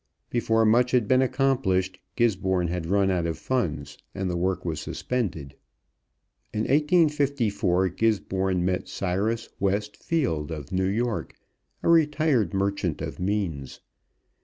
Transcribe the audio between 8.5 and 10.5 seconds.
met Cyrus West Field,